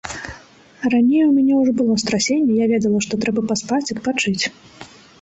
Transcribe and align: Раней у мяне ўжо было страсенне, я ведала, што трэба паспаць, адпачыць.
Раней 0.93 1.21
у 1.25 1.27
мяне 1.35 1.53
ўжо 1.59 1.71
было 1.83 1.99
страсенне, 2.05 2.53
я 2.65 2.73
ведала, 2.75 3.05
што 3.09 3.23
трэба 3.27 3.41
паспаць, 3.55 3.85
адпачыць. 3.99 4.43